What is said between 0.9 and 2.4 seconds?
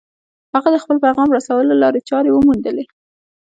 پيغام رسولو لارې چارې